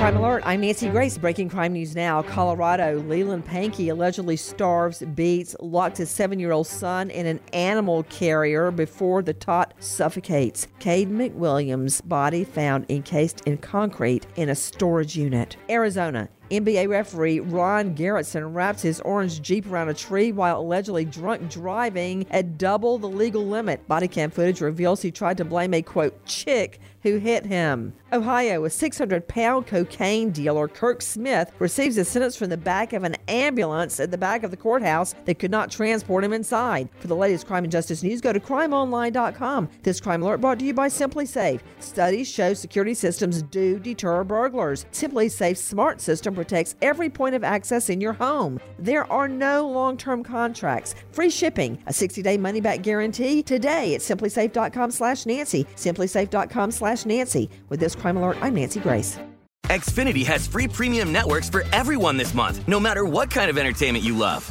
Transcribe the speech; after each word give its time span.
Crime 0.00 0.16
Alert. 0.16 0.42
I'm 0.46 0.62
Nancy 0.62 0.88
Grace. 0.88 1.18
Breaking 1.18 1.50
crime 1.50 1.74
news 1.74 1.94
now. 1.94 2.22
Colorado, 2.22 3.00
Leland 3.00 3.46
Pankey 3.46 3.90
allegedly 3.90 4.34
starves, 4.34 5.02
beats, 5.14 5.54
locks 5.60 5.98
his 5.98 6.08
seven 6.08 6.38
year 6.38 6.52
old 6.52 6.68
son 6.68 7.10
in 7.10 7.26
an 7.26 7.38
animal 7.52 8.04
carrier 8.04 8.70
before 8.70 9.20
the 9.20 9.34
tot 9.34 9.74
suffocates. 9.78 10.66
Cade 10.78 11.10
McWilliams' 11.10 12.00
body 12.08 12.44
found 12.44 12.86
encased 12.88 13.42
in 13.42 13.58
concrete 13.58 14.26
in 14.36 14.48
a 14.48 14.54
storage 14.54 15.16
unit. 15.16 15.58
Arizona. 15.68 16.30
NBA 16.50 16.88
referee 16.88 17.40
Ron 17.40 17.94
Garretson 17.94 18.54
wraps 18.54 18.82
his 18.82 19.00
orange 19.02 19.40
Jeep 19.40 19.70
around 19.70 19.88
a 19.88 19.94
tree 19.94 20.32
while 20.32 20.60
allegedly 20.60 21.04
drunk 21.04 21.48
driving 21.48 22.26
at 22.30 22.58
double 22.58 22.98
the 22.98 23.08
legal 23.08 23.46
limit. 23.46 23.86
Body 23.86 24.08
cam 24.08 24.30
footage 24.30 24.60
reveals 24.60 25.00
he 25.00 25.10
tried 25.10 25.36
to 25.36 25.44
blame 25.44 25.74
a 25.74 25.82
quote 25.82 26.24
chick 26.26 26.80
who 27.02 27.16
hit 27.16 27.46
him. 27.46 27.94
Ohio, 28.12 28.64
a 28.64 28.70
600 28.70 29.28
pound 29.28 29.66
cocaine 29.66 30.30
dealer, 30.30 30.68
Kirk 30.68 31.00
Smith, 31.00 31.52
receives 31.58 31.96
a 31.96 32.04
sentence 32.04 32.36
from 32.36 32.50
the 32.50 32.56
back 32.56 32.92
of 32.92 33.04
an 33.04 33.16
ambulance 33.28 34.00
at 34.00 34.10
the 34.10 34.18
back 34.18 34.42
of 34.42 34.50
the 34.50 34.56
courthouse 34.56 35.14
that 35.24 35.38
could 35.38 35.50
not 35.50 35.70
transport 35.70 36.24
him 36.24 36.32
inside. 36.32 36.88
For 36.98 37.06
the 37.06 37.16
latest 37.16 37.46
crime 37.46 37.64
and 37.64 37.72
justice 37.72 38.02
news, 38.02 38.20
go 38.20 38.32
to 38.32 38.40
crimeonline.com. 38.40 39.68
This 39.82 40.00
crime 40.00 40.22
alert 40.22 40.40
brought 40.40 40.58
to 40.58 40.64
you 40.64 40.74
by 40.74 40.88
SimpliSafe. 40.88 41.60
Studies 41.78 42.28
show 42.28 42.52
security 42.52 42.94
systems 42.94 43.42
do 43.42 43.78
deter 43.78 44.24
burglars. 44.24 44.86
SimpliSafe 44.92 45.56
smart 45.56 46.00
system 46.00 46.34
protects 46.40 46.74
every 46.82 47.08
point 47.08 47.34
of 47.34 47.42
access 47.42 47.88
in 47.88 48.00
your 48.00 48.12
home. 48.12 48.60
There 48.78 49.10
are 49.10 49.26
no 49.26 49.66
long 49.68 49.96
term 49.96 50.22
contracts, 50.22 50.94
free 51.12 51.30
shipping, 51.30 51.78
a 51.86 51.92
60 51.92 52.22
day 52.22 52.36
money 52.36 52.60
back 52.60 52.82
guarantee 52.82 53.42
today 53.42 53.94
at 53.94 54.00
simplisafe.com 54.00 54.90
slash 54.90 55.24
Nancy. 55.24 55.64
Simplisafe.com 55.76 56.70
slash 56.70 56.90
slash 56.90 57.06
Nancy. 57.06 57.48
With 57.68 57.80
this 57.80 57.94
crime 57.94 58.16
alert, 58.16 58.38
I'm 58.40 58.54
Nancy 58.54 58.80
Grace. 58.80 59.18
Xfinity 59.66 60.26
has 60.26 60.48
free 60.48 60.66
premium 60.66 61.12
networks 61.12 61.48
for 61.48 61.62
everyone 61.72 62.16
this 62.16 62.34
month, 62.34 62.66
no 62.66 62.80
matter 62.80 63.04
what 63.04 63.30
kind 63.30 63.48
of 63.48 63.56
entertainment 63.58 64.04
you 64.04 64.16
love. 64.16 64.50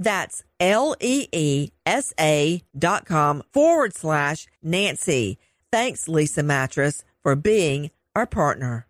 That's 0.00 0.42
L-E-E-S-A 0.58 1.72
dot 2.76 3.04
com 3.06 3.42
forward 3.52 3.94
slash 3.94 4.48
Nancy. 4.62 5.36
Thanks, 5.70 6.06
Leesa 6.06 6.44
Mattress, 6.44 7.04
for 7.22 7.36
being 7.36 7.90
our 8.16 8.26
partner. 8.26 8.86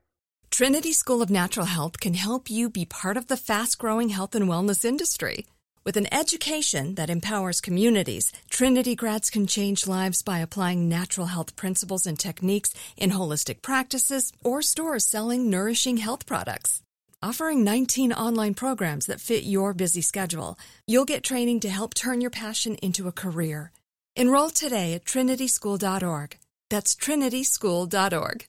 Trinity 0.50 0.92
School 0.92 1.20
of 1.20 1.30
Natural 1.30 1.66
Health 1.66 2.00
can 2.00 2.14
help 2.14 2.50
you 2.50 2.70
be 2.70 2.84
part 2.84 3.16
of 3.16 3.26
the 3.26 3.36
fast 3.36 3.78
growing 3.78 4.08
health 4.08 4.34
and 4.34 4.48
wellness 4.48 4.84
industry. 4.84 5.46
With 5.84 5.96
an 5.96 6.12
education 6.12 6.94
that 6.96 7.10
empowers 7.10 7.60
communities, 7.60 8.32
Trinity 8.50 8.94
grads 8.94 9.30
can 9.30 9.46
change 9.46 9.86
lives 9.86 10.22
by 10.22 10.38
applying 10.40 10.88
natural 10.88 11.26
health 11.26 11.56
principles 11.56 12.06
and 12.06 12.18
techniques 12.18 12.74
in 12.96 13.10
holistic 13.10 13.62
practices 13.62 14.32
or 14.44 14.60
stores 14.62 15.06
selling 15.06 15.50
nourishing 15.50 15.96
health 15.96 16.26
products 16.26 16.82
offering 17.22 17.64
19 17.64 18.12
online 18.12 18.54
programs 18.54 19.06
that 19.06 19.20
fit 19.20 19.44
your 19.44 19.74
busy 19.74 20.00
schedule. 20.00 20.58
You'll 20.86 21.04
get 21.04 21.22
training 21.22 21.60
to 21.60 21.68
help 21.68 21.94
turn 21.94 22.20
your 22.20 22.30
passion 22.30 22.76
into 22.76 23.08
a 23.08 23.12
career. 23.12 23.72
Enroll 24.16 24.50
today 24.50 24.94
at 24.94 25.04
trinityschool.org. 25.04 26.38
That's 26.68 26.94
trinityschool.org. 26.94 28.44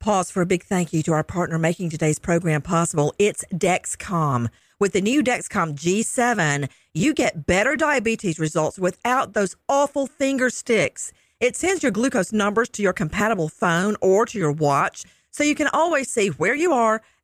Pause 0.00 0.30
for 0.32 0.42
a 0.42 0.46
big 0.46 0.64
thank 0.64 0.92
you 0.92 1.02
to 1.04 1.12
our 1.12 1.22
partner 1.22 1.58
making 1.58 1.90
today's 1.90 2.18
program 2.18 2.62
possible. 2.62 3.14
It's 3.18 3.44
Dexcom. 3.52 4.48
With 4.80 4.94
the 4.94 5.00
new 5.00 5.22
Dexcom 5.22 5.76
G7, 5.76 6.68
you 6.92 7.14
get 7.14 7.46
better 7.46 7.76
diabetes 7.76 8.40
results 8.40 8.80
without 8.80 9.34
those 9.34 9.54
awful 9.68 10.08
finger 10.08 10.50
sticks. 10.50 11.12
It 11.38 11.54
sends 11.54 11.84
your 11.84 11.92
glucose 11.92 12.32
numbers 12.32 12.68
to 12.70 12.82
your 12.82 12.92
compatible 12.92 13.48
phone 13.48 13.94
or 14.00 14.26
to 14.26 14.38
your 14.38 14.50
watch 14.50 15.04
so 15.30 15.44
you 15.44 15.54
can 15.54 15.68
always 15.68 16.10
see 16.10 16.28
where 16.28 16.54
you 16.54 16.72
are 16.72 17.00